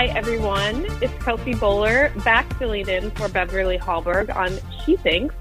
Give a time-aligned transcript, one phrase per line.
[0.00, 0.86] Hi, everyone.
[1.02, 5.34] It's Kelsey Bolar back filling in for Beverly Hallberg on She Thinks,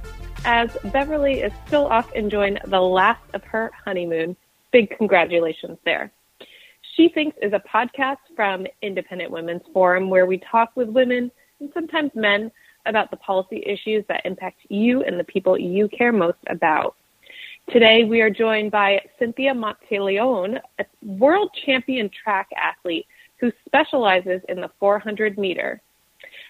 [0.44, 4.36] as Beverly is still off enjoying the last of her honeymoon.
[4.74, 6.12] Big congratulations there.
[6.98, 11.32] She Thinks is a podcast from Independent Women's Forum where we talk with women
[11.62, 12.52] and sometimes men
[12.86, 16.98] about the policy issues that impact you and the people you care most about.
[17.70, 23.06] Today, we are joined by Cynthia Monteleone, a world champion track athlete
[23.40, 25.82] who specializes in the 400 meter.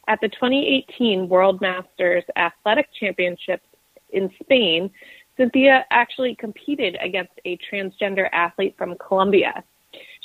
[0.07, 3.65] At the 2018 World Masters Athletic Championships
[4.11, 4.89] in Spain,
[5.37, 9.63] Cynthia actually competed against a transgender athlete from Colombia.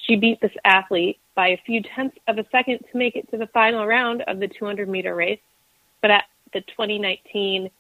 [0.07, 3.37] She beat this athlete by a few tenths of a second to make it to
[3.37, 5.41] the final round of the 200 meter race.
[6.03, 7.71] But at the 2019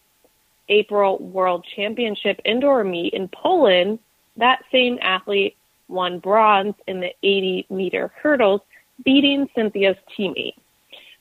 [0.68, 3.98] April World Championship indoor meet in Poland,
[4.36, 5.56] that same athlete
[5.88, 8.60] won bronze in the 80 meter hurdles,
[9.04, 10.56] beating Cynthia's teammate.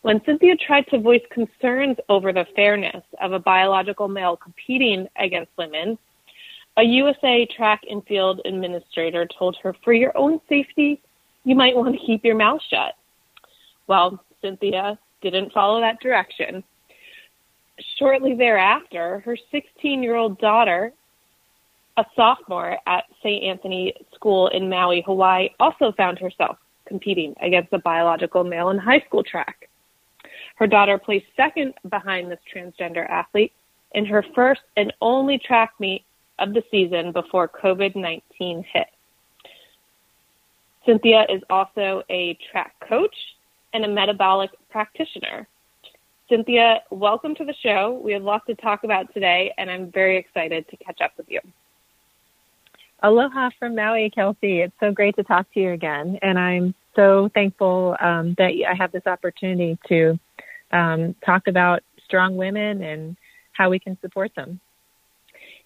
[0.01, 5.51] When Cynthia tried to voice concerns over the fairness of a biological male competing against
[5.57, 5.97] women,
[6.75, 11.01] a USA track and field administrator told her, for your own safety,
[11.45, 12.95] you might want to keep your mouth shut.
[13.87, 16.63] Well, Cynthia didn't follow that direction
[17.97, 20.93] shortly thereafter, her 16 year old daughter,
[21.97, 23.43] a sophomore at St.
[23.43, 29.01] Anthony School in Maui, Hawaii, also found herself competing against a biological male in high
[29.01, 29.69] school track.
[30.55, 33.53] Her daughter placed second behind this transgender athlete
[33.93, 36.03] in her first and only track meet
[36.39, 38.87] of the season before COVID 19 hit.
[40.85, 43.15] Cynthia is also a track coach
[43.73, 45.47] and a metabolic practitioner.
[46.29, 47.99] Cynthia, welcome to the show.
[48.03, 51.29] We have lots to talk about today, and I'm very excited to catch up with
[51.29, 51.39] you.
[53.03, 54.61] Aloha from Maui, Kelsey.
[54.61, 58.73] It's so great to talk to you again, and I'm so thankful um, that I
[58.75, 60.17] have this opportunity to
[60.71, 63.17] um, talk about strong women and
[63.51, 64.61] how we can support them.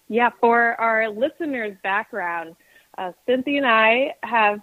[0.08, 2.56] Yeah, for our listeners' background,
[2.96, 4.58] uh, Cynthia and I have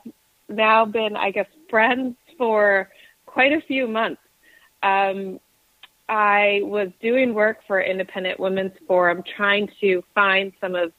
[0.49, 2.89] now been, I guess, friends for
[3.25, 4.21] quite a few months.
[4.83, 5.39] Um,
[6.09, 10.91] I was doing work for Independent Women's Forum, trying to find some of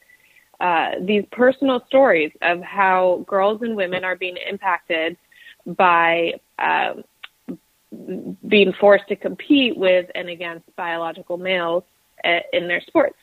[0.60, 5.16] uh, these personal stories of how girls and women are being impacted
[5.66, 6.94] by uh,
[8.48, 11.84] being forced to compete with and against biological males
[12.24, 13.16] uh, in their sports.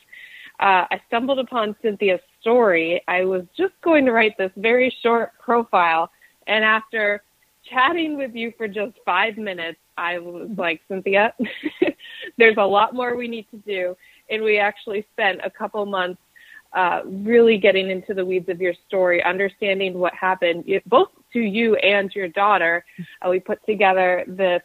[0.60, 3.02] Uh, I stumbled upon Cynthia's story.
[3.08, 6.10] I was just going to write this very short profile,
[6.46, 7.22] and after
[7.68, 11.32] chatting with you for just five minutes, I was like, Cynthia,
[12.38, 13.96] there's a lot more we need to do.
[14.30, 16.20] And we actually spent a couple months
[16.74, 21.76] uh, really getting into the weeds of your story, understanding what happened, both to you
[21.76, 22.84] and your daughter.
[23.22, 24.62] Uh, we put together this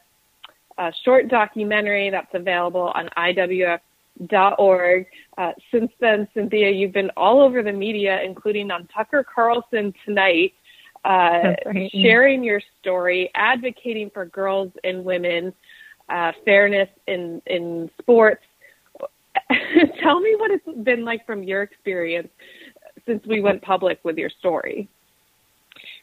[0.78, 5.06] uh, short documentary that's available on IWF.org.
[5.38, 10.54] Uh, since then, Cynthia, you've been all over the media, including on Tucker Carlson tonight
[11.06, 11.92] uh, right.
[11.92, 15.54] sharing your story, advocating for girls and women,
[16.10, 18.44] uh, fairness in in sports.
[20.02, 22.30] Tell me what it's been like from your experience
[23.06, 24.90] since we went public with your story.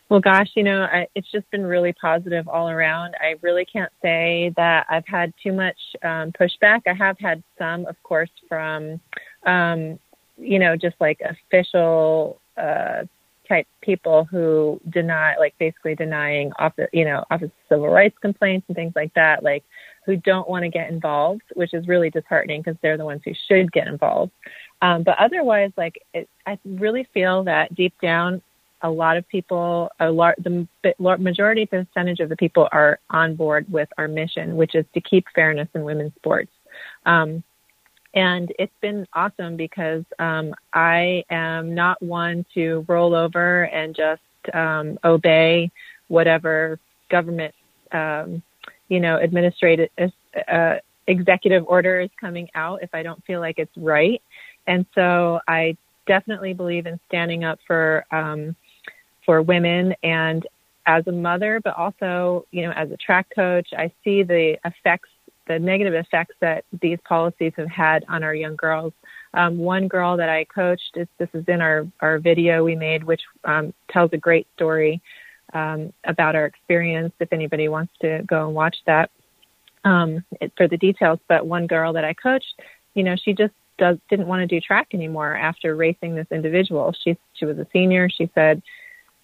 [0.09, 3.15] Well, gosh, you know, I, it's just been really positive all around.
[3.21, 6.83] I really can't say that I've had too much um, pushback.
[6.87, 9.01] I have had some, of course, from,
[9.45, 9.99] um,
[10.39, 13.03] you know, just like official uh,
[13.49, 18.77] type people who deny, like basically denying office, you know, office civil rights complaints and
[18.77, 19.65] things like that, like
[20.07, 23.33] who don't want to get involved, which is really disheartening because they're the ones who
[23.49, 24.33] should get involved.
[24.81, 28.41] Um, but otherwise, like it, I really feel that deep down,
[28.83, 30.67] a lot of people, a lar- the
[31.19, 35.27] majority percentage of the people are on board with our mission, which is to keep
[35.35, 36.51] fairness in women's sports.
[37.05, 37.43] Um,
[38.15, 44.23] and it's been awesome because um, I am not one to roll over and just
[44.55, 45.71] um, obey
[46.09, 46.79] whatever
[47.11, 47.55] government,
[47.93, 48.43] um,
[48.89, 49.89] you know, administrative
[50.49, 50.75] uh,
[51.07, 54.23] executive order is coming out if I don't feel like it's right.
[54.67, 58.57] And so I definitely believe in standing up for um,
[59.25, 60.47] for women and
[60.87, 65.09] as a mother, but also, you know, as a track coach, I see the effects
[65.47, 68.93] the negative effects that these policies have had on our young girls.
[69.33, 73.05] Um, one girl that I coached, this, this is in our, our video we made,
[73.05, 75.01] which um, tells a great story
[75.57, 79.11] um, about our experience if anybody wants to go and watch that
[79.85, 81.19] um, it, for the details.
[81.29, 82.55] But one girl that I coached,
[82.95, 86.95] you know, she just does, didn't want to do track anymore after racing this individual.
[87.03, 88.09] She, she was a senior.
[88.11, 88.63] She said,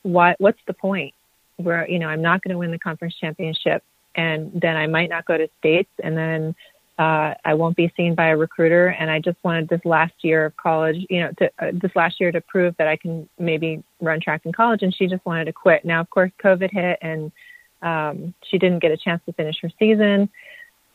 [0.02, 1.14] what, what's the point?
[1.56, 3.82] Where, you know, I'm not going to win the conference championship
[4.14, 6.54] and then I might not go to states, and then
[6.98, 8.88] uh, I won't be seen by a recruiter.
[8.88, 12.20] And I just wanted this last year of college, you know, to, uh, this last
[12.20, 14.82] year to prove that I can maybe run track in college.
[14.82, 15.84] And she just wanted to quit.
[15.84, 17.32] Now, of course, COVID hit, and
[17.80, 20.28] um, she didn't get a chance to finish her season.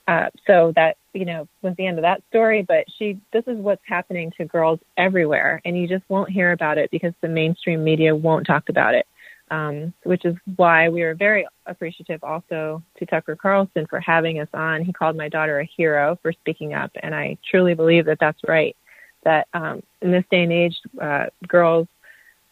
[0.08, 2.62] Uh, so that you know was the end of that story.
[2.62, 6.78] But she, this is what's happening to girls everywhere, and you just won't hear about
[6.78, 9.06] it because the mainstream media won't talk about it
[9.52, 14.50] um, which is why we were very appreciative also to Tucker Carlson for having us
[14.54, 14.84] on.
[14.84, 18.42] He called my daughter a hero for speaking up, and I truly believe that that's
[18.48, 18.76] right.
[19.24, 21.88] That um, in this day and age, uh, girls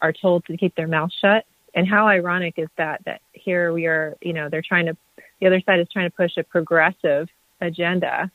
[0.01, 1.45] are told to keep their mouth shut.
[1.73, 3.03] And how ironic is that?
[3.05, 4.97] That here we are, you know, they're trying to,
[5.39, 7.27] the other side is trying to push a progressive
[7.61, 8.31] agenda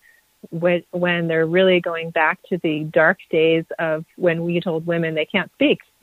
[0.50, 5.14] when when they're really going back to the dark days of when we told women
[5.14, 5.80] they can't speak.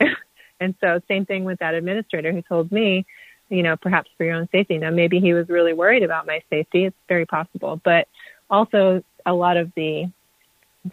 [0.60, 3.06] And so same thing with that administrator who told me,
[3.48, 4.78] you know, perhaps for your own safety.
[4.78, 6.84] Now maybe he was really worried about my safety.
[6.84, 8.08] It's very possible, but
[8.50, 10.10] also a lot of the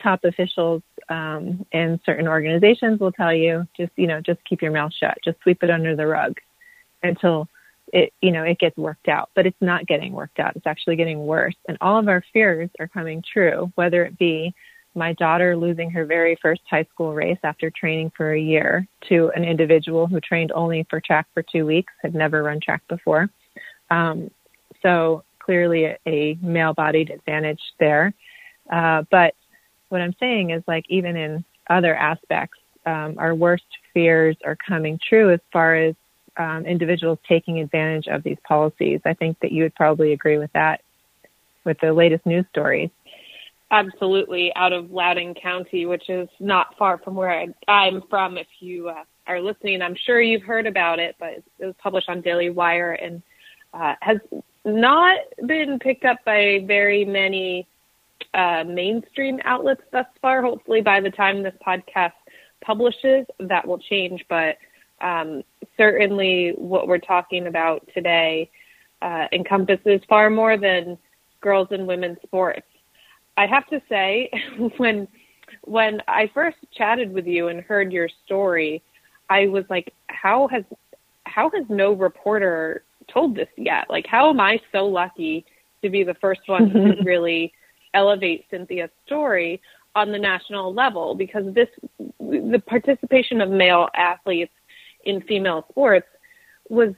[0.02, 4.72] top officials um, in certain organizations will tell you just you know just keep your
[4.72, 5.18] mouth shut.
[5.24, 6.38] Just sweep it under the rug
[7.04, 7.48] until
[7.94, 9.30] it you know it gets worked out.
[9.36, 10.56] But it's not getting worked out.
[10.56, 11.56] It's actually getting worse.
[11.68, 14.54] And all of our fears are coming true whether it be
[14.96, 19.32] my daughter losing her very first high school race after training for a year to
[19.36, 23.30] an individual who trained only for track for two weeks, had never run track before.
[23.92, 24.32] Um,
[24.82, 28.14] so clearly a, a male bodied advantage there.
[28.72, 29.36] Uh, but
[29.90, 35.00] what I'm saying is like even in other aspects, um, our worst fears are coming
[35.08, 35.96] true as far as
[36.38, 39.02] um, individuals taking advantage of these policies.
[39.06, 40.82] I think that you would probably agree with that
[41.64, 42.90] with the latest news stories
[43.72, 47.30] absolutely out of Loudoun County, which is not far from where
[47.68, 48.38] I, am from.
[48.38, 51.30] If you uh, are listening, I'm sure you've heard about it, but
[51.60, 53.22] it was published on Daily Wire and
[53.74, 54.18] uh, has
[54.64, 57.68] not been picked up by very many
[58.34, 60.42] uh, mainstream outlets thus far.
[60.42, 62.14] Hopefully, by the time this podcast
[62.62, 64.26] publishes, that will change.
[64.30, 64.58] But
[65.02, 65.44] um,
[65.78, 68.50] certainly, what we're talking about today
[69.02, 70.98] uh, encompasses far more than
[71.42, 72.66] girls and women's sports.
[73.38, 74.30] I have to say,
[74.78, 75.08] when
[75.64, 78.82] when I first chatted with you and heard your story,
[79.30, 80.64] I was like, how has
[81.26, 83.86] how has no reporter told this yet?
[83.90, 85.46] Like, how am I so lucky
[85.84, 87.54] to be the first one to really
[87.94, 89.62] elevate Cynthia's story
[89.96, 91.16] on the national level?
[91.16, 91.70] Because this,
[92.20, 94.54] the participation of male athletes
[95.04, 96.08] in female sports
[96.70, 96.94] was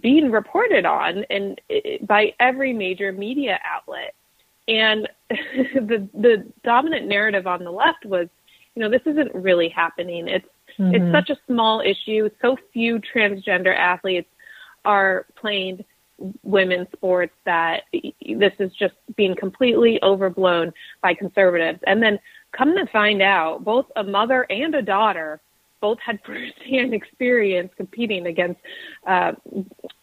[0.00, 4.14] being reported on and eh, by every major media outlet.
[4.70, 8.28] And the the dominant narrative on the left was,
[8.74, 10.28] you know, this isn't really happening.
[10.28, 10.46] It's
[10.78, 10.94] mm-hmm.
[10.94, 12.30] it's such a small issue.
[12.40, 14.28] So few transgender athletes
[14.84, 15.84] are playing
[16.42, 21.80] women's sports that this is just being completely overblown by conservatives.
[21.86, 22.18] And then
[22.52, 25.40] come to find out, both a mother and a daughter
[25.80, 28.60] both had firsthand experience competing against
[29.06, 29.32] uh,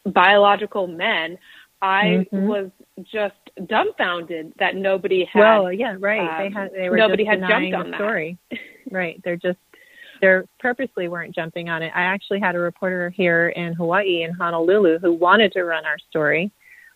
[0.05, 1.37] biological men.
[1.81, 2.47] I mm-hmm.
[2.47, 2.71] was
[3.03, 3.35] just
[3.67, 5.39] dumbfounded that nobody had.
[5.39, 6.19] Well, yeah, right.
[6.19, 6.71] Um, they had.
[6.73, 8.37] They were nobody had jumped on the story.
[8.91, 9.21] right.
[9.23, 9.59] They're just.
[10.19, 11.91] They're purposely weren't jumping on it.
[11.93, 15.99] I actually had a reporter here in Hawaii in Honolulu who wanted to run our
[16.09, 16.51] story,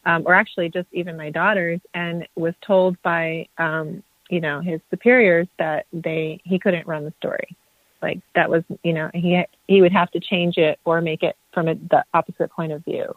[0.08, 4.82] um, or actually just even my daughters, and was told by um, you know his
[4.90, 7.56] superiors that they he couldn't run the story.
[8.02, 11.36] Like that was you know he he would have to change it or make it
[11.54, 13.14] from a, the opposite point of view.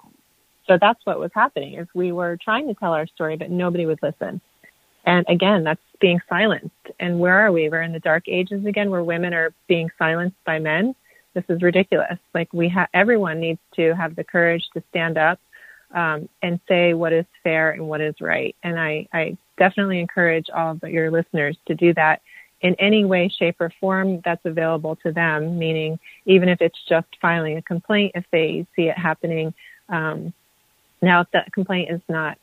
[0.67, 3.87] So that's what was happening is we were trying to tell our story, but nobody
[3.87, 4.41] would listen.
[5.05, 6.71] And again, that's being silenced.
[6.99, 7.69] And where are we?
[7.69, 10.95] We're in the dark ages again, where women are being silenced by men.
[11.35, 12.19] This is ridiculous.
[12.33, 15.39] Like we have, everyone needs to have the courage to stand up
[15.95, 18.57] um, and say what is fair and what is right.
[18.63, 22.23] And I, I definitely encourage all of your listeners to do that
[22.63, 25.59] in any way, shape, or form that's available to them.
[25.59, 29.53] Meaning, even if it's just filing a complaint, if they see it happening.
[29.91, 30.33] Um,
[31.05, 32.39] now, if that complaint is not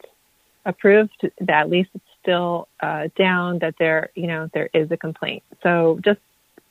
[0.65, 4.97] approved, that at least it's still uh, down that there, you know, there is a
[4.97, 5.43] complaint.
[5.63, 6.19] So just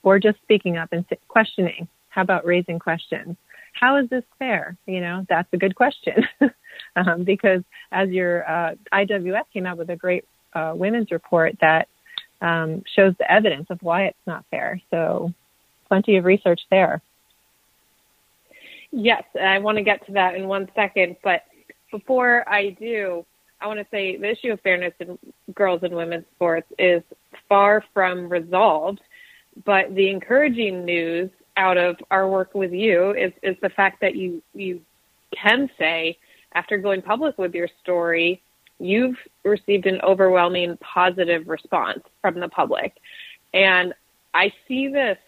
[0.03, 1.89] or just speaking up and questioning.
[2.09, 3.37] How about raising questions?
[3.73, 4.77] How is this fair?
[4.87, 6.25] You know, that's a good question
[6.97, 11.89] um, because as your uh, IWF came out with a great uh, women's report that
[12.41, 14.81] um, shows the evidence of why it's not fair.
[14.91, 15.33] So
[15.89, 17.01] plenty of research there.
[18.93, 21.45] Yes, I want to get to that in one second, but
[21.91, 23.25] before I do,
[23.61, 25.19] I want to say the issue of fairness in
[25.55, 27.03] girls and women's sports is
[27.49, 29.01] far from resolved.
[29.65, 34.15] But the encouraging news out of our work with you is, is the fact that
[34.15, 34.81] you, you
[35.35, 36.19] can say,
[36.55, 38.41] after going public with your story,
[38.79, 42.97] you've received an overwhelming positive response from the public.
[43.53, 43.93] And
[44.33, 45.19] I see this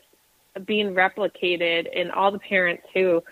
[0.64, 3.22] being replicated in all the parents who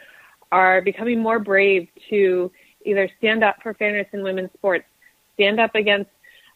[0.52, 2.50] are becoming more brave to
[2.90, 4.84] either stand up for fairness in women's sports,
[5.34, 6.10] stand up against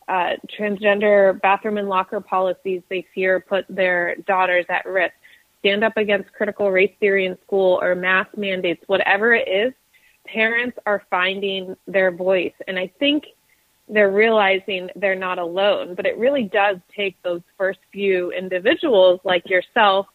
[0.08, 5.14] uh, transgender bathroom and locker policies they fear put their daughters at risk,
[5.60, 9.72] stand up against critical race theory in school or mask mandates, whatever it is,
[10.26, 12.52] parents are finding their voice.
[12.68, 13.24] And I think
[13.88, 15.94] they're realizing they're not alone.
[15.94, 20.06] But it really does take those first few individuals like yourself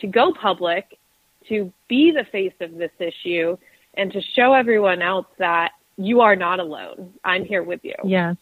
[0.00, 0.98] to go public,
[1.48, 3.56] to be the face of this issue,
[3.94, 7.12] and to show everyone else that you are not alone.
[7.24, 7.94] I'm here with you.
[8.04, 8.36] Yes.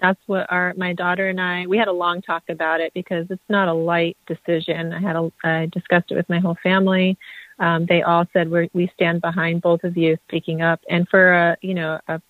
[0.00, 3.26] That's what our my daughter and I we had a long talk about it because
[3.28, 4.92] it's not a light decision.
[4.92, 7.18] I had a I discussed it with my whole family.
[7.58, 10.80] Um, they all said we we stand behind both of you speaking up.
[10.88, 12.20] And for a you know a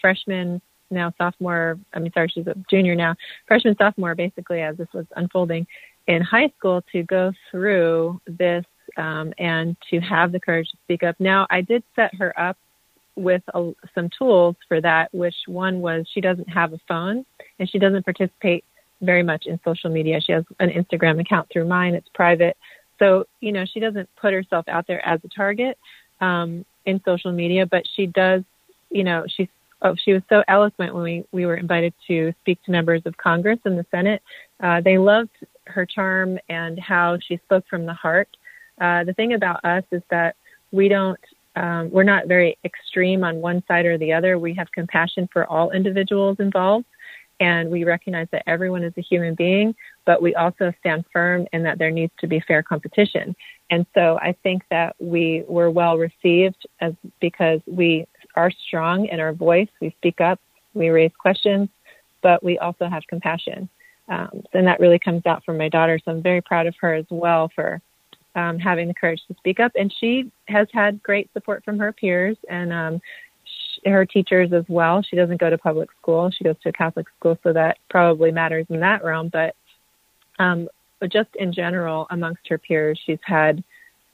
[0.00, 3.16] freshman now sophomore, I mean, sorry, she's a junior now,
[3.48, 5.66] freshman, sophomore, basically, as this was unfolding
[6.06, 8.64] in high school to go through this
[8.96, 11.16] um, and to have the courage to speak up.
[11.18, 12.56] Now, I did set her up
[13.16, 17.24] with a, some tools for that, which one was she doesn't have a phone
[17.58, 18.64] and she doesn't participate
[19.00, 20.20] very much in social media.
[20.20, 22.56] She has an Instagram account through mine, it's private.
[22.98, 25.78] So, you know, she doesn't put herself out there as a target
[26.20, 28.42] um, in social media, but she does,
[28.90, 29.48] you know, she's
[29.82, 33.16] oh, she was so eloquent when we, we were invited to speak to members of
[33.16, 34.22] Congress and the Senate.
[34.60, 35.30] Uh, they loved
[35.66, 38.28] her charm and how she spoke from the heart.
[38.80, 40.36] Uh, the thing about us is that
[40.72, 41.20] we don't,
[41.54, 44.38] um, we're not very extreme on one side or the other.
[44.38, 46.86] We have compassion for all individuals involved,
[47.40, 51.62] and we recognize that everyone is a human being, but we also stand firm in
[51.62, 53.34] that there needs to be fair competition.
[53.70, 59.20] And so I think that we were well received as because we are strong in
[59.20, 59.68] our voice.
[59.80, 60.40] We speak up,
[60.74, 61.68] we raise questions,
[62.22, 63.68] but we also have compassion.
[64.08, 65.98] Um, and that really comes out from my daughter.
[66.04, 67.80] So I'm very proud of her as well for
[68.36, 69.72] um, having the courage to speak up.
[69.74, 73.00] And she has had great support from her peers and um,
[73.84, 75.02] her teachers as well.
[75.02, 78.30] She doesn't go to public school; she goes to a Catholic school, so that probably
[78.30, 79.28] matters in that realm.
[79.32, 79.56] But,
[80.38, 80.68] um,
[81.08, 83.62] just in general, amongst her peers, she's had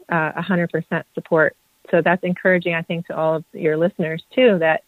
[0.09, 1.57] uh, 100% support
[1.91, 4.83] so that's encouraging, I think, to all of your listeners too, that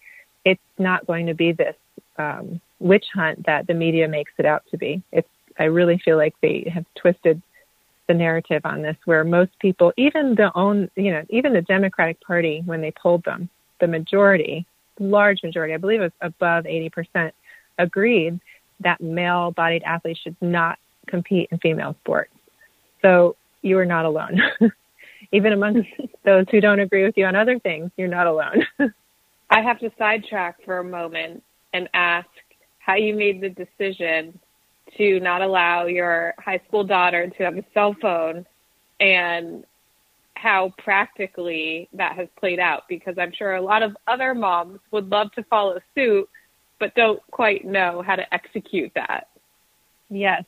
[0.44, 1.76] it's not going to be this
[2.18, 5.02] um, witch hunt that the media makes it out to be.
[5.12, 7.42] It's, I really feel like they have twisted
[8.06, 12.20] the narrative on this, where most people, even the own, you know, even the Democratic
[12.20, 13.48] Party, when they polled them,
[13.80, 14.66] the majority,
[14.98, 17.32] large majority, I believe it was above 80%,
[17.78, 18.40] agreed
[18.80, 22.32] that male-bodied athletes should not compete in female sports.
[23.02, 24.40] So you are not alone.
[25.32, 25.88] even amongst
[26.24, 28.64] those who don't agree with you on other things, you're not alone.
[29.50, 31.42] I have to sidetrack for a moment
[31.72, 32.28] and ask
[32.78, 34.38] how you made the decision
[34.96, 38.46] to not allow your high school daughter to have a cell phone
[39.00, 39.64] and
[40.34, 45.08] how practically that has played out because I'm sure a lot of other moms would
[45.08, 46.28] love to follow suit
[46.78, 49.28] but don't quite know how to execute that.
[50.10, 50.44] Yes.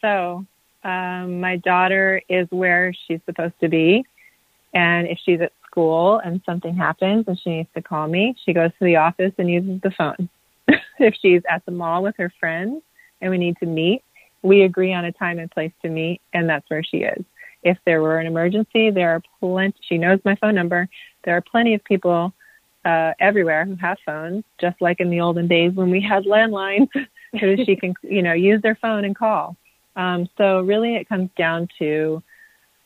[0.00, 0.46] So,
[0.84, 4.04] um, my daughter is where she's supposed to be.
[4.72, 8.52] And if she's at school and something happens and she needs to call me, she
[8.52, 10.28] goes to the office and uses the phone.
[10.98, 12.82] if she's at the mall with her friends
[13.20, 14.02] and we need to meet,
[14.42, 17.24] we agree on a time and place to meet, and that's where she is.
[17.62, 20.88] If there were an emergency, there are plenty, she knows my phone number.
[21.24, 22.32] There are plenty of people
[22.84, 26.88] uh, everywhere who have phones, just like in the olden days when we had landlines,
[27.40, 29.56] who she can, you know, use their phone and call.
[29.96, 32.22] Um, so really it comes down to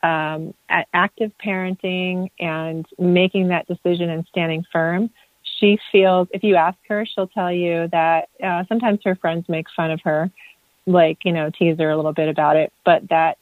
[0.03, 0.55] um,
[0.95, 5.11] active parenting and making that decision and standing firm,
[5.61, 9.67] she feels, if you ask her, she'll tell you that uh, sometimes her friends make
[9.76, 10.31] fun of her,
[10.87, 13.38] like, you know, tease her a little bit about it, but that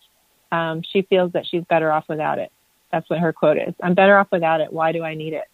[0.52, 2.50] um, she feels that she's better off without it.
[2.90, 3.74] That's what her quote is.
[3.82, 4.72] I'm better off without it.
[4.72, 5.44] Why do I need it?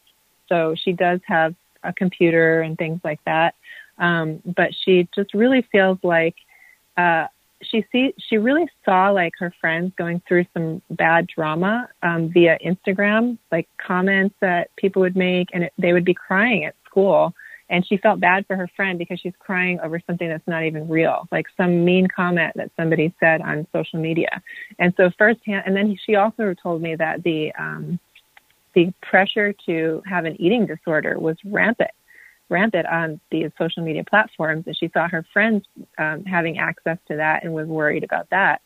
[0.49, 3.55] So she does have a computer and things like that.
[3.99, 6.37] Um, but she just really feels like
[6.97, 7.27] uh,
[7.71, 12.59] she see she really saw like her friends going through some bad drama um, via
[12.65, 17.35] Instagram, like comments that people would make, and it, they would be crying at school.
[17.71, 20.87] And she felt bad for her friend because she's crying over something that's not even
[20.87, 24.43] real, like some mean comment that somebody said on social media.
[24.79, 27.99] And so firsthand, and then she also told me that the um,
[28.75, 31.91] the pressure to have an eating disorder was rampant
[32.49, 35.65] rampant on these social media platforms, and she saw her friends
[35.99, 38.61] um, having access to that and was worried about that.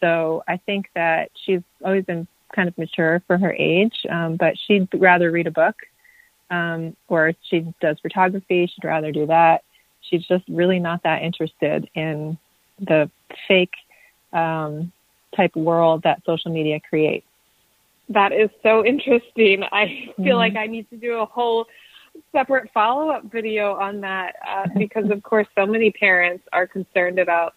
[0.00, 4.54] So I think that she's always been kind of mature for her age, um, but
[4.66, 5.76] she'd rather read a book,
[6.50, 8.70] um, or she does photography.
[8.72, 9.64] She'd rather do that.
[10.02, 12.38] She's just really not that interested in
[12.78, 13.10] the
[13.48, 13.74] fake
[14.32, 14.92] um,
[15.34, 17.26] type world that social media creates.
[18.10, 19.64] That is so interesting.
[19.64, 20.36] I feel mm-hmm.
[20.36, 21.66] like I need to do a whole
[22.32, 27.18] separate follow up video on that uh, because, of course, so many parents are concerned
[27.18, 27.54] about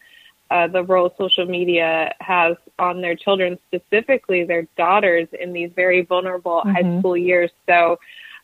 [0.52, 6.02] uh, the role social media has on their children, specifically their daughters in these very
[6.02, 6.72] vulnerable mm-hmm.
[6.72, 7.52] high school years.
[7.68, 8.00] So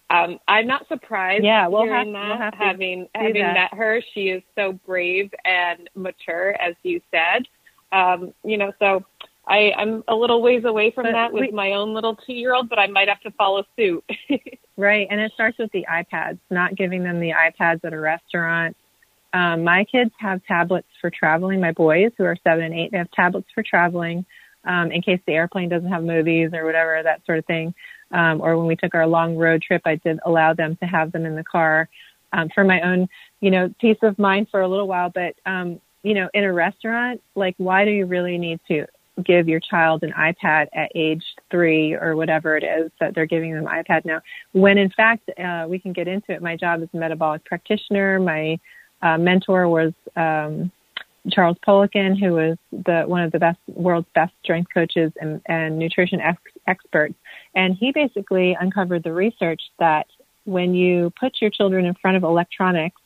[0.09, 3.53] um, I'm not surprised yeah, we'll hearing have, that, we'll have having having that.
[3.53, 4.01] met her.
[4.13, 7.47] She is so brave and mature, as you said.
[7.91, 9.03] Um, you know, so
[9.47, 12.33] I, I'm a little ways away from but that with we, my own little two
[12.33, 14.03] year old, but I might have to follow suit.
[14.77, 15.07] right.
[15.09, 18.75] And it starts with the iPads, not giving them the iPads at a restaurant.
[19.33, 21.59] Um, my kids have tablets for traveling.
[21.59, 24.25] My boys, who are seven and eight, they have tablets for traveling
[24.65, 27.73] um, in case the airplane doesn't have movies or whatever, that sort of thing.
[28.11, 31.11] Um, or when we took our long road trip, I did allow them to have
[31.11, 31.89] them in the car
[32.33, 33.07] um, for my own,
[33.41, 35.09] you know, peace of mind for a little while.
[35.09, 38.85] But, um, you know, in a restaurant, like, why do you really need to?
[39.23, 43.53] Give your child an iPad at age three or whatever it is that they're giving
[43.53, 44.21] them iPad now.
[44.51, 46.41] When in fact, uh, we can get into it.
[46.41, 48.59] My job as a metabolic practitioner, my
[49.01, 50.71] uh, mentor was um,
[51.31, 55.79] Charles Poliquin, who was the one of the best world's best strength coaches and, and
[55.79, 57.15] nutrition ex- experts,
[57.55, 60.07] and he basically uncovered the research that
[60.45, 63.01] when you put your children in front of electronics,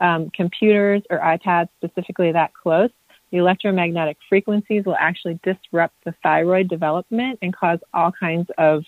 [0.00, 2.90] um, computers or iPads specifically that close,
[3.30, 8.84] the electromagnetic frequencies will actually disrupt the thyroid development and cause all kinds of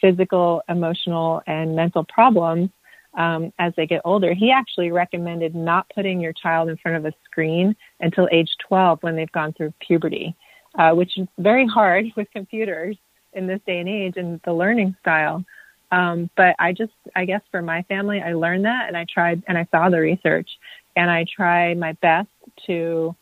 [0.00, 2.70] physical, emotional, and mental problems
[3.14, 4.34] um, as they get older.
[4.34, 9.02] He actually recommended not putting your child in front of a screen until age 12
[9.02, 10.34] when they've gone through puberty,
[10.78, 12.96] uh, which is very hard with computers
[13.32, 15.44] in this day and age and the learning style.
[15.92, 19.42] Um, but I just, I guess for my family, I learned that and I tried
[19.48, 20.48] and I saw the research
[20.94, 22.28] and I try my best
[22.66, 23.14] to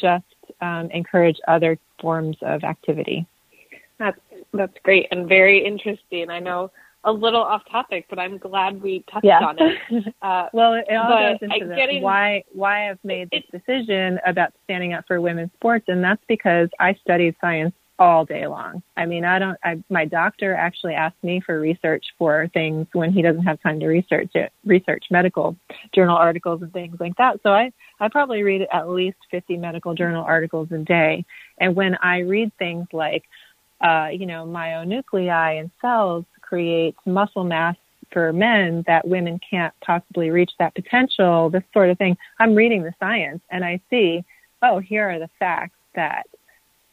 [0.00, 0.24] just
[0.60, 3.26] um, encourage other forms of activity.
[3.98, 4.18] That's
[4.52, 6.28] that's great and very interesting.
[6.28, 6.70] I know
[7.04, 9.40] a little off topic, but I'm glad we touched yeah.
[9.40, 10.14] on it.
[10.22, 14.52] Uh, well, it all goes into the, getting, why why I've made this decision about
[14.64, 18.82] standing up for women's sports, and that's because I studied science all day long.
[18.96, 19.56] I mean, I don't.
[19.62, 23.78] I, my doctor actually asked me for research for things when he doesn't have time
[23.78, 25.56] to research it, research medical
[25.94, 27.38] journal articles and things like that.
[27.44, 31.24] So I I probably read at least 50 medical journal articles a day.
[31.58, 33.22] And when I read things like,
[33.80, 37.76] uh, you know, myonuclei and cells create muscle mass
[38.10, 42.82] for men that women can't possibly reach that potential, this sort of thing, I'm reading
[42.82, 44.24] the science and I see,
[44.60, 46.26] oh, here are the facts that,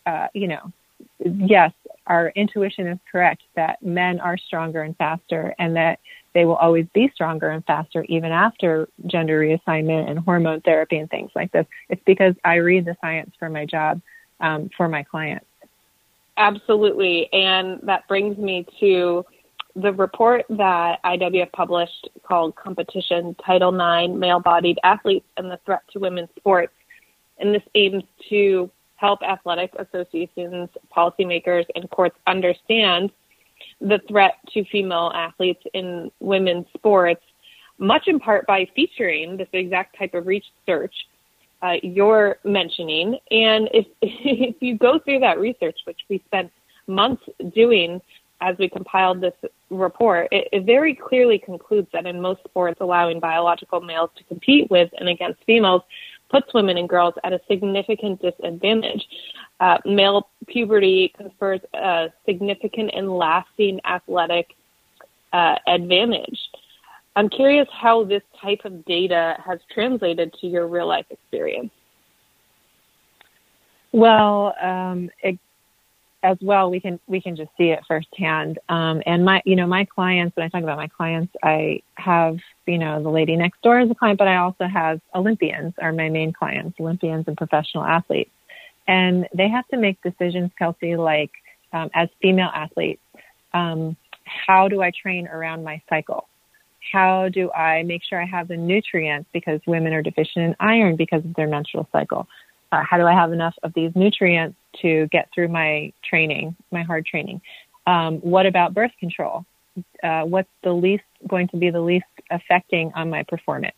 [0.05, 0.71] uh, you know,
[1.19, 1.71] yes,
[2.07, 5.99] our intuition is correct that men are stronger and faster and that
[6.33, 11.09] they will always be stronger and faster even after gender reassignment and hormone therapy and
[11.09, 11.65] things like this.
[11.89, 14.01] It's because I read the science for my job
[14.39, 15.45] um, for my clients.
[16.37, 17.31] Absolutely.
[17.33, 19.25] And that brings me to
[19.75, 25.81] the report that IWF published called Competition Title IX Male Bodied Athletes and the Threat
[25.93, 26.73] to Women's Sports.
[27.37, 33.11] And this aims to help athletic associations, policymakers, and courts understand
[33.79, 37.23] the threat to female athletes in women's sports,
[37.77, 40.93] much in part by featuring this exact type of research
[41.61, 43.17] uh, you're mentioning.
[43.31, 46.51] And if, if you go through that research, which we spent
[46.87, 48.01] months doing
[48.41, 49.33] as we compiled this
[49.69, 54.69] report, it, it very clearly concludes that in most sports, allowing biological males to compete
[54.69, 55.81] with and against females
[56.29, 59.05] puts women and girls at a significant disadvantage.
[59.59, 64.47] Uh, male puberty confers a significant and lasting athletic
[65.33, 66.39] uh, advantage.
[67.15, 71.71] I'm curious how this type of data has translated to your real life experience.
[73.91, 75.39] Well, um, it,
[76.23, 78.59] as well, we can we can just see it firsthand.
[78.67, 80.35] Um, and my, you know, my clients.
[80.35, 83.89] When I talk about my clients, I have, you know, the lady next door as
[83.89, 88.31] a client, but I also have Olympians are my main clients, Olympians and professional athletes,
[88.87, 91.31] and they have to make decisions, Kelsey, like
[91.73, 93.01] um, as female athletes,
[93.53, 96.27] um, how do I train around my cycle?
[96.91, 100.95] How do I make sure I have the nutrients because women are deficient in iron
[100.95, 102.27] because of their menstrual cycle?
[102.71, 106.83] Uh, how do I have enough of these nutrients to get through my training, my
[106.83, 107.41] hard training?
[107.87, 109.45] Um, what about birth control?
[110.03, 113.75] Uh, what's the least going to be the least affecting on my performance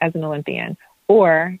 [0.00, 0.76] as an Olympian?
[1.08, 1.58] Or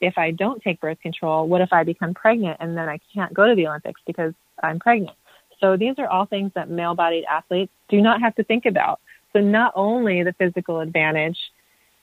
[0.00, 3.32] if I don't take birth control, what if I become pregnant and then I can't
[3.32, 5.16] go to the Olympics because I'm pregnant?
[5.60, 9.00] So these are all things that male bodied athletes do not have to think about.
[9.32, 11.38] So not only the physical advantage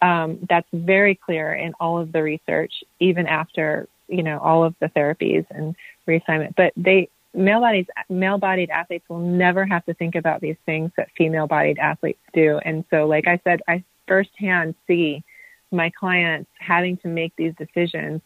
[0.01, 4.75] Um, that's very clear in all of the research, even after you know all of
[4.79, 5.75] the therapies and
[6.07, 6.55] reassignment.
[6.55, 11.79] But they male-bodied male-bodied athletes will never have to think about these things that female-bodied
[11.79, 12.59] athletes do.
[12.63, 15.23] And so, like I said, I firsthand see
[15.71, 18.21] my clients having to make these decisions,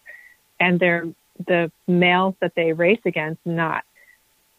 [0.59, 1.07] and they're
[1.45, 3.83] the males that they race against not.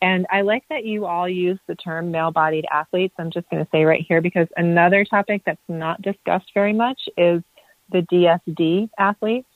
[0.00, 3.14] And I like that you all use the term male bodied athletes.
[3.18, 7.08] I'm just going to say right here because another topic that's not discussed very much
[7.16, 7.42] is
[7.90, 9.47] the DSD athletes,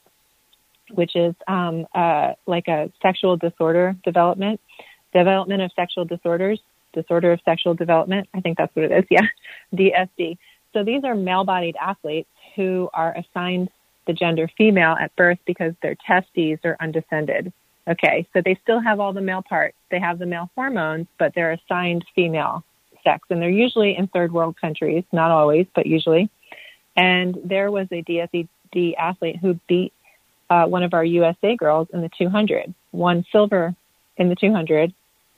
[0.90, 4.60] which is um, uh, like a sexual disorder development,
[5.14, 6.60] development of sexual disorders,
[6.92, 8.28] disorder of sexual development.
[8.34, 9.04] I think that's what it is.
[9.10, 9.26] Yeah,
[9.74, 10.38] DSD.
[10.72, 13.70] So these are male bodied athletes who are assigned
[14.06, 17.52] the gender female at birth because their testes are undescended.
[17.88, 19.76] Okay, so they still have all the male parts.
[19.90, 22.64] They have the male hormones, but they're assigned female
[23.02, 23.26] sex.
[23.30, 26.30] And they're usually in third world countries, not always, but usually.
[26.96, 29.92] And there was a DSD athlete who beat
[30.50, 33.74] uh, one of our USA girls in the 200, won silver
[34.16, 34.92] in the 200,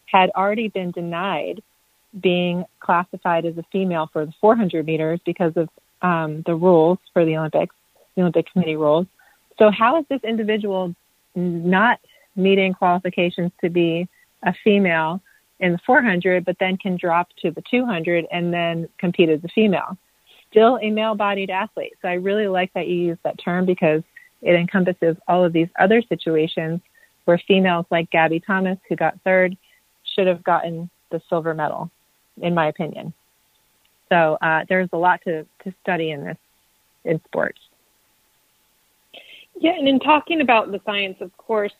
[0.06, 1.62] had already been denied
[2.20, 5.68] being classified as a female for the 400 meters because of
[6.02, 7.74] um, the rules for the Olympics,
[8.14, 9.06] the Olympic Committee rules.
[9.58, 10.94] So how is this individual
[11.34, 12.00] not
[12.36, 14.08] meeting qualifications to be
[14.42, 15.20] a female
[15.60, 19.48] in the 400, but then can drop to the 200 and then compete as a
[19.48, 19.96] female.
[20.50, 21.94] Still a male bodied athlete.
[22.02, 24.02] So I really like that you use that term because
[24.44, 26.80] it encompasses all of these other situations
[27.24, 29.56] where females like Gabby Thomas, who got third,
[30.14, 31.90] should have gotten the silver medal,
[32.40, 33.12] in my opinion.
[34.10, 36.36] So uh, there's a lot to, to study in this
[37.04, 37.58] in sports.
[39.58, 41.72] Yeah, and in talking about the science, of course,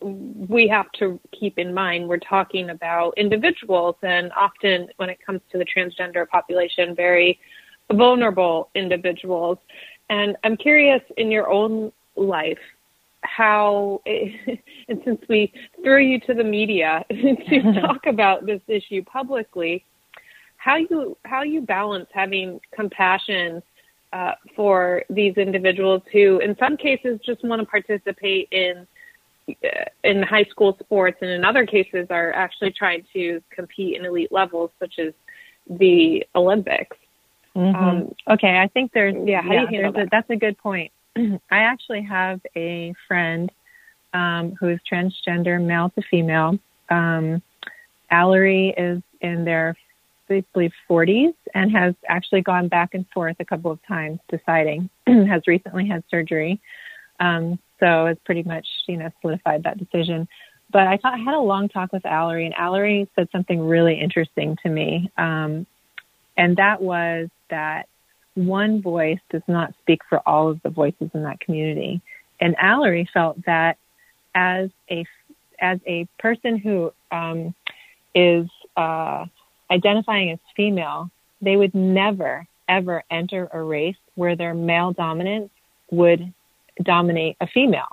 [0.00, 5.40] we have to keep in mind we're talking about individuals, and often when it comes
[5.50, 7.38] to the transgender population, very
[7.92, 9.58] vulnerable individuals.
[10.10, 12.58] And I'm curious in your own life
[13.26, 15.52] how, and since we
[15.82, 19.84] threw you to the media to talk about this issue publicly,
[20.56, 23.62] how you how you balance having compassion
[24.12, 28.86] uh, for these individuals who, in some cases, just want to participate in
[30.02, 34.32] in high school sports and in other cases are actually trying to compete in elite
[34.32, 35.12] levels such as
[35.70, 36.96] the Olympics.
[37.54, 37.76] Mm-hmm.
[37.76, 39.42] Um, okay, I think there's yeah.
[39.42, 40.08] How yeah, do you handle that?
[40.10, 40.90] That's a good point.
[41.50, 43.50] I actually have a friend
[44.12, 46.58] um, who is transgender, male to female.
[46.90, 47.42] Um,
[48.12, 49.76] Allery is in their,
[50.30, 54.90] I believe, 40s and has actually gone back and forth a couple of times deciding.
[55.06, 56.60] has recently had surgery.
[57.18, 60.28] Um, so it's pretty much, you know, solidified that decision.
[60.70, 64.00] But I, thought, I had a long talk with Allery, and Allery said something really
[64.00, 65.10] interesting to me.
[65.16, 65.66] Um,
[66.36, 67.88] and that was that
[68.36, 72.00] one voice does not speak for all of the voices in that community.
[72.40, 73.78] And Allery felt that
[74.34, 75.04] as a
[75.58, 77.54] as a person who um,
[78.14, 78.46] is
[78.76, 79.24] uh,
[79.70, 85.50] identifying as female, they would never ever enter a race where their male dominance
[85.90, 86.32] would
[86.82, 87.88] dominate a female.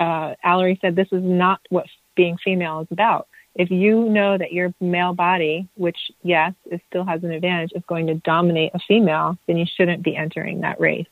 [0.00, 3.27] Uh, Allery said this is not what being female is about.
[3.58, 7.82] If you know that your male body, which yes, it still has an advantage, is
[7.88, 11.08] going to dominate a female, then you shouldn't be entering that race.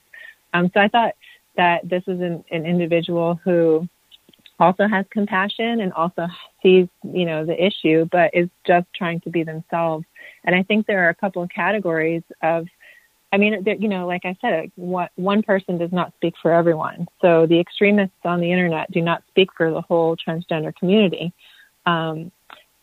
[0.54, 1.14] Um, so I thought
[1.56, 3.88] that this is an, an individual who
[4.58, 6.28] also has compassion and also
[6.62, 10.06] sees, you know, the issue, but is just trying to be themselves.
[10.44, 12.66] And I think there are a couple of categories of
[13.32, 17.06] I mean, you know, like I said, one person does not speak for everyone.
[17.20, 21.32] So the extremists on the internet do not speak for the whole transgender community.
[21.84, 22.30] Um,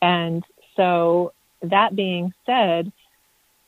[0.03, 0.43] and
[0.75, 2.91] so that being said,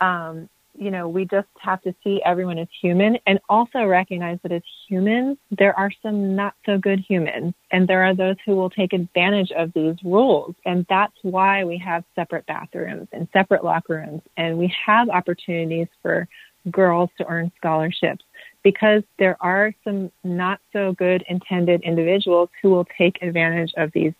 [0.02, 4.52] um, you know, we just have to see everyone as human and also recognize that
[4.52, 8.70] as humans, there are some not so good humans and there are those who will
[8.70, 10.54] take advantage of these rules.
[10.66, 15.88] And that's why we have separate bathrooms and separate locker rooms and we have opportunities
[16.02, 16.28] for
[16.70, 18.26] girls to earn scholarships
[18.62, 24.14] because there are some not so good intended individuals who will take advantage of these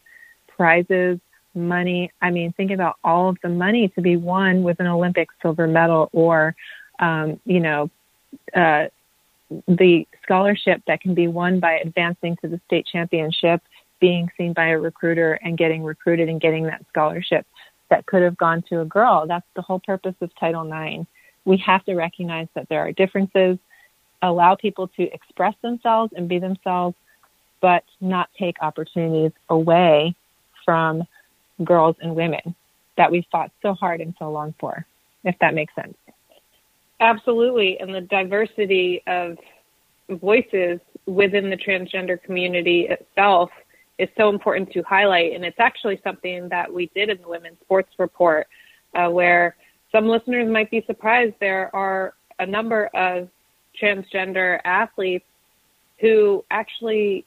[0.48, 1.20] prizes,
[1.56, 2.12] money.
[2.22, 5.68] I mean, think about all of the money to be won with an Olympic silver
[5.68, 6.56] medal or,
[7.00, 7.90] um, you know,
[8.54, 8.86] uh,
[9.68, 13.62] the scholarship that can be won by advancing to the state championship,
[14.00, 17.46] being seen by a recruiter and getting recruited and getting that scholarship
[17.90, 19.26] that could have gone to a girl.
[19.28, 21.06] That's the whole purpose of Title IX
[21.46, 23.58] we have to recognize that there are differences,
[24.22, 26.96] allow people to express themselves and be themselves,
[27.62, 30.16] but not take opportunities away
[30.66, 31.04] from
[31.64, 32.56] girls and women
[32.98, 34.86] that we fought so hard and so long for,
[35.24, 35.96] if that makes sense.
[37.00, 39.38] Absolutely, and the diversity of
[40.10, 43.50] voices within the transgender community itself
[43.98, 45.34] is so important to highlight.
[45.34, 48.48] And it's actually something that we did in the Women's Sports Report,
[48.94, 49.56] uh, where
[49.92, 53.30] some listeners might be surprised there are a number of
[53.82, 55.26] transgender athletes
[56.00, 57.26] who actually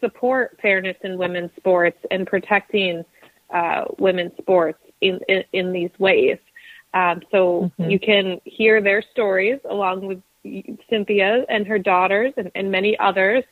[0.00, 3.04] support fairness in women's sports and protecting
[3.50, 6.38] uh, women's sports in, in, in these ways.
[6.92, 7.90] Um, so mm-hmm.
[7.90, 10.22] you can hear their stories along with
[10.88, 13.44] Cynthia and her daughters and, and many others.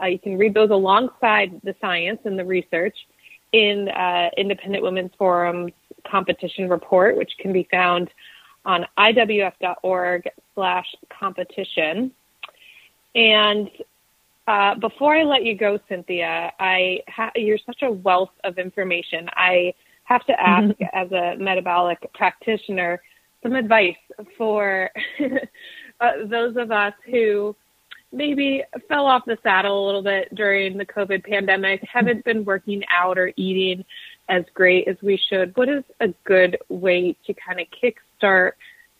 [0.00, 2.96] Uh, you can read those alongside the science and the research
[3.52, 5.72] in uh, Independent Women's Forum's
[6.06, 8.10] competition report, which can be found
[8.64, 12.12] on iwf.org slash competition.
[13.14, 13.70] And
[14.48, 19.28] uh, before I let you go, Cynthia, I ha- you're such a wealth of information.
[19.34, 23.02] I have to ask, as a metabolic practitioner,
[23.42, 23.98] some advice
[24.38, 24.88] for
[26.00, 27.54] uh, those of us who
[28.10, 32.82] maybe fell off the saddle a little bit during the COVID pandemic, haven't been working
[32.88, 33.84] out or eating
[34.30, 35.54] as great as we should.
[35.58, 38.52] What is a good way to kind of kickstart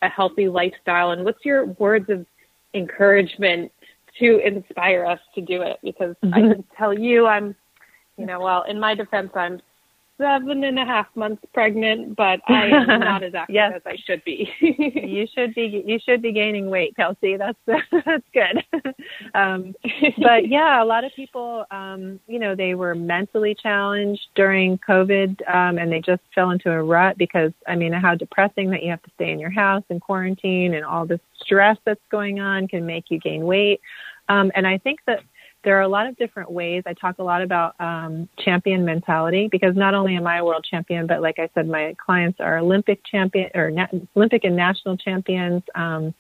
[0.03, 1.13] a healthy lifestyle?
[1.13, 2.27] And what's your words of
[2.75, 3.73] encouragement
[4.19, 5.79] to inspire us to do it?
[5.83, 6.35] Because mm-hmm.
[6.35, 7.55] I can tell you, I'm,
[8.17, 9.61] you know, well, in my defense, I'm
[10.19, 13.73] seven and a half months pregnant, but I am not as active yes.
[13.77, 14.51] as I should be.
[14.61, 17.37] you should be you should be gaining weight, Kelsey.
[17.37, 18.65] That's that's good.
[19.35, 19.75] um,
[20.19, 25.41] but yeah, a lot of people, um, you know, they were mentally challenged during COVID,
[25.49, 28.91] um, and they just fell into a rut because I mean, how depressing that you
[28.91, 32.69] have to stay in your house and quarantine, and all this stress that's going on
[32.69, 33.81] can make you gain weight.
[34.29, 35.21] Um, and I think that
[35.65, 36.85] there are a lot of different ways.
[36.87, 40.67] I talk a lot about um, champion mentality because not only am I a world
[40.69, 44.97] champion, but like I said, my clients are Olympic champion or na- Olympic and national
[44.97, 45.63] champions.
[45.75, 46.15] Um,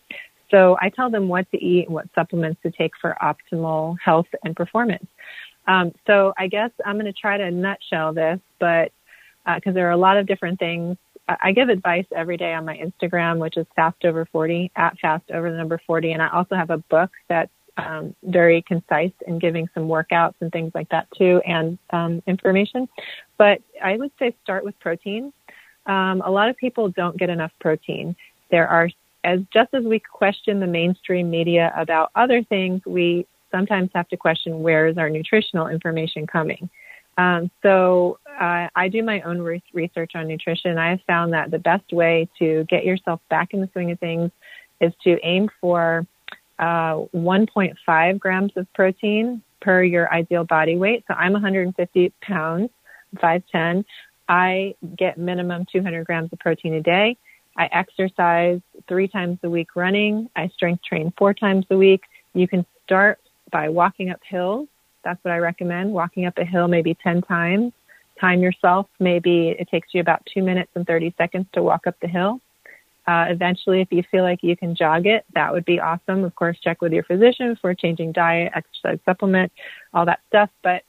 [0.51, 4.27] so I tell them what to eat and what supplements to take for optimal health
[4.45, 5.07] and performance.
[5.67, 8.91] Um, so I guess I'm going to try to nutshell this, but
[9.45, 10.97] because uh, there are a lot of different things.
[11.29, 15.31] I give advice every day on my Instagram, which is fast over 40 at fast
[15.31, 16.13] over the number 40.
[16.13, 20.53] And I also have a book that's um, very concise in giving some workouts and
[20.53, 22.89] things like that too, and um, information.
[23.37, 25.33] But I would say start with protein.
[25.87, 28.15] Um, a lot of people don't get enough protein.
[28.51, 28.91] There are,
[29.25, 34.17] as just as we question the mainstream media about other things, we sometimes have to
[34.17, 36.69] question where is our nutritional information coming.
[37.17, 40.79] Um, so uh, I do my own re- research on nutrition.
[40.79, 43.99] I have found that the best way to get yourself back in the swing of
[43.99, 44.31] things
[44.81, 46.07] is to aim for
[46.59, 51.05] uh, 1.5 grams of protein per your ideal body weight.
[51.09, 52.71] So I'm 150 pounds,
[53.17, 53.85] 5'10.
[54.29, 57.17] I get minimum 200 grams of protein a day.
[57.57, 60.31] I exercise three times a week running.
[60.37, 62.03] I strength train four times a week.
[62.35, 63.19] You can start
[63.51, 64.69] by walking up hills.
[65.03, 65.93] That's what I recommend.
[65.93, 67.73] Walking up a hill maybe 10 times.
[68.21, 68.87] Time yourself.
[69.01, 72.41] Maybe it takes you about two minutes and 30 seconds to walk up the hill.
[73.09, 76.25] Uh, eventually, if you feel like you can jog it, that would be awesome.
[76.25, 79.51] Of course, check with your physician for changing diet, exercise supplement,
[79.95, 80.51] all that stuff.
[80.63, 80.83] But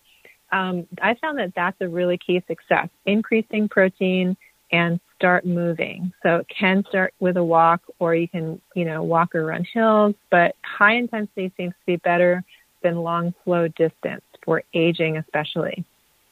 [0.51, 4.35] um, I found that that's a really key success, increasing protein
[4.69, 6.11] and start moving.
[6.21, 9.65] So it can start with a walk or you can, you know, walk or run
[9.73, 12.43] hills, but high intensity seems to be better
[12.83, 15.85] than long, slow distance for aging, especially.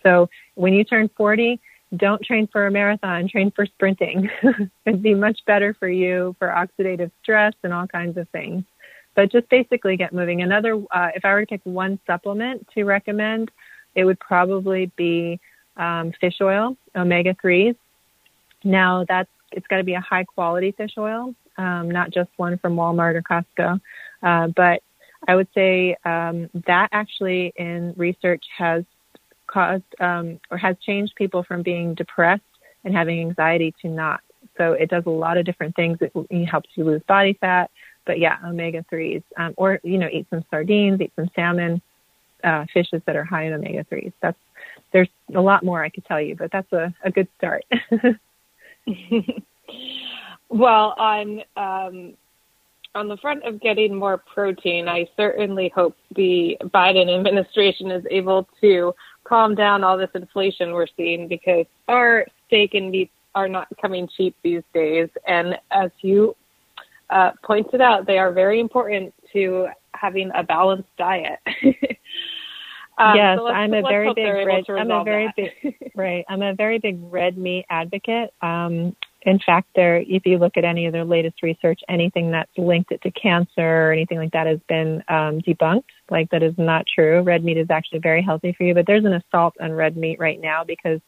[0.03, 1.61] So when you turn 40,
[1.95, 4.29] don't train for a marathon, train for sprinting.
[4.85, 8.63] It'd be much better for you for oxidative stress and all kinds of things.
[9.15, 10.41] But just basically get moving.
[10.41, 13.49] Another, uh, if I were to pick one supplement to recommend,
[13.95, 15.39] it would probably be
[15.77, 17.75] um, fish oil, omega 3s.
[18.63, 22.57] Now, that's it's got to be a high quality fish oil, um, not just one
[22.57, 23.79] from Walmart or Costco.
[24.21, 24.83] Uh, but
[25.27, 28.83] I would say um, that actually in research has
[29.47, 32.43] caused um, or has changed people from being depressed
[32.83, 34.21] and having anxiety to not.
[34.57, 35.97] So it does a lot of different things.
[36.01, 37.69] It, it helps you lose body fat,
[38.05, 41.81] but yeah, omega threes, um, or you know, eat some sardines, eat some salmon,
[42.43, 44.11] uh, fishes that are high in omega threes.
[44.21, 44.37] That's
[44.93, 47.65] there's a lot more I could tell you, but that's a, a good start.
[50.49, 52.13] well, on um,
[52.95, 58.47] on the front of getting more protein, I certainly hope the Biden administration is able
[58.61, 58.93] to
[59.27, 64.07] calm down all this inflation we're seeing because our steak and meat are not coming
[64.15, 65.09] cheap these days.
[65.27, 66.35] And as you
[67.09, 71.39] uh, pointed out, they are very important to having a balanced diet.
[72.97, 74.63] um, yes, so I'm a very big red.
[74.69, 75.51] I'm a very that.
[75.63, 76.25] big right.
[76.29, 78.33] I'm a very big red meat advocate.
[78.41, 82.55] Um, in fact, there, if you look at any of their latest research, anything that's
[82.57, 85.83] linked it to cancer or anything like that has been um, debunked.
[86.09, 87.21] Like that is not true.
[87.21, 90.19] Red meat is actually very healthy for you, but there's an assault on red meat
[90.19, 91.01] right now because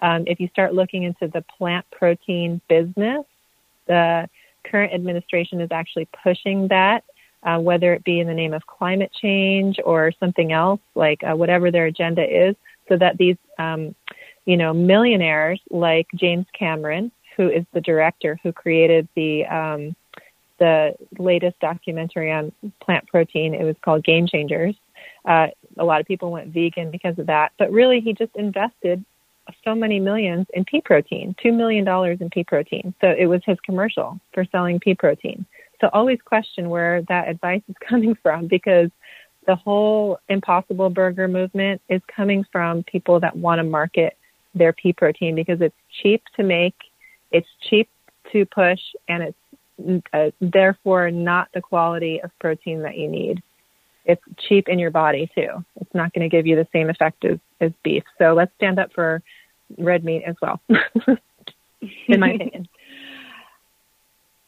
[0.00, 3.24] um, if you start looking into the plant protein business,
[3.86, 4.28] the
[4.64, 7.04] current administration is actually pushing that,
[7.44, 11.36] uh, whether it be in the name of climate change or something else, like uh,
[11.36, 12.56] whatever their agenda is,
[12.88, 13.94] so that these, um,
[14.44, 19.96] you know, millionaires like James Cameron, who is the director who created the um,
[20.58, 23.54] the latest documentary on plant protein.
[23.54, 24.76] It was called Game Changers.
[25.24, 29.04] Uh, a lot of people went vegan because of that, but really he just invested
[29.64, 32.94] so many millions in pea protein, two million dollars in pea protein.
[33.00, 35.44] So it was his commercial for selling pea protein.
[35.80, 38.90] So always question where that advice is coming from because
[39.46, 44.16] the whole impossible burger movement is coming from people that want to market
[44.54, 46.74] their pea protein because it's cheap to make,
[47.32, 47.88] it's cheap
[48.32, 53.42] to push, and it's uh, therefore not the quality of protein that you need
[54.04, 55.64] it's cheap in your body too.
[55.80, 58.04] It's not going to give you the same effect as, as beef.
[58.18, 59.22] So let's stand up for
[59.78, 60.60] red meat as well,
[62.08, 62.68] in my opinion.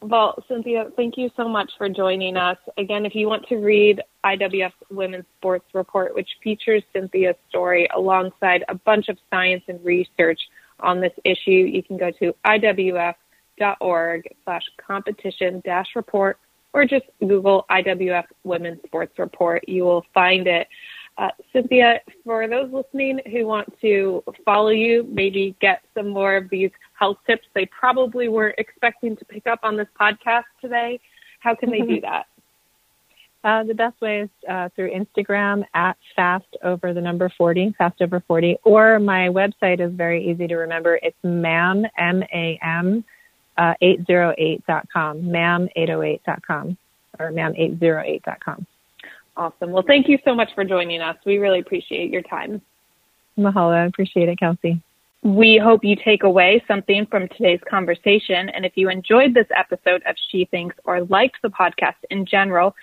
[0.01, 2.57] Well, Cynthia, thank you so much for joining us.
[2.77, 8.63] Again, if you want to read IWF's Women's Sports Report, which features Cynthia's story alongside
[8.67, 10.39] a bunch of science and research
[10.79, 16.37] on this issue, you can go to iwf.org slash competition dash report
[16.73, 19.67] or just Google IWF Women's Sports Report.
[19.67, 20.67] You will find it.
[21.17, 26.49] Uh, Cynthia, for those listening who want to follow you, maybe get some more of
[26.49, 30.99] these health tips they probably weren't expecting to pick up on this podcast today,
[31.39, 32.25] how can they do that?
[33.45, 38.01] Uh, the best way is uh, through Instagram at fast over the number 40, fast
[38.01, 40.99] over 40, or my website is very easy to remember.
[41.03, 43.05] It's mam, M-A-M,
[43.55, 46.77] uh, 808.com, mam808.com,
[47.19, 48.65] or mam808.com.
[49.37, 49.71] Awesome.
[49.71, 51.15] Well, thank you so much for joining us.
[51.23, 52.63] We really appreciate your time.
[53.37, 53.75] Mahalo.
[53.75, 54.81] I appreciate it, Kelsey.
[55.21, 58.49] We hope you take away something from today's conversation.
[58.49, 62.75] And if you enjoyed this episode of She Thinks or liked the podcast in general,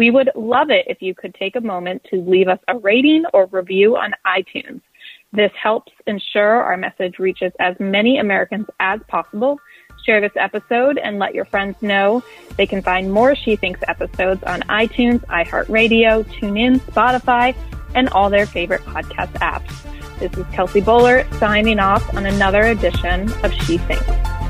[0.00, 3.24] we would love it if you could take a moment to leave us a rating
[3.34, 4.80] or review on iTunes.
[5.30, 9.60] This helps ensure our message reaches as many Americans as possible
[10.06, 12.22] Share this episode and let your friends know.
[12.56, 17.54] They can find more She Thinks episodes on iTunes, iHeartRadio, TuneIn, Spotify,
[17.94, 20.18] and all their favorite podcast apps.
[20.18, 24.49] This is Kelsey Bolar signing off on another edition of She Thinks.